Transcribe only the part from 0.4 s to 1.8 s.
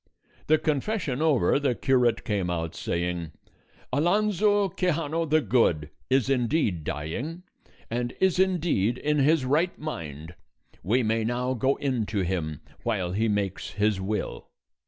The confession over, the